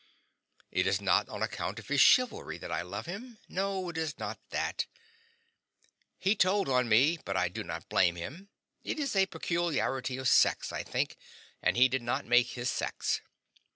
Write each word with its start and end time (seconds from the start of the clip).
It 0.71 0.87
is 0.87 0.99
not 0.99 1.29
on 1.29 1.43
account 1.43 1.77
of 1.77 1.87
his 1.87 2.01
chivalry 2.01 2.57
that 2.57 2.71
I 2.71 2.81
love 2.81 3.05
him 3.05 3.37
no, 3.47 3.87
it 3.89 3.99
is 3.99 4.17
not 4.17 4.39
that. 4.49 4.87
He 6.17 6.35
told 6.35 6.67
on 6.67 6.89
me, 6.89 7.19
but 7.23 7.37
I 7.37 7.49
do 7.49 7.63
not 7.63 7.87
blame 7.87 8.15
him; 8.15 8.49
it 8.83 8.97
is 8.97 9.15
a 9.15 9.27
peculiarity 9.27 10.17
of 10.17 10.27
sex, 10.27 10.73
I 10.73 10.81
think, 10.81 11.17
and 11.61 11.77
he 11.77 11.87
did 11.87 12.01
not 12.01 12.25
make 12.25 12.47
his 12.47 12.71
sex. 12.71 13.21